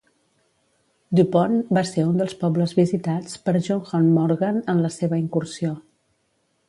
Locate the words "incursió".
5.27-5.77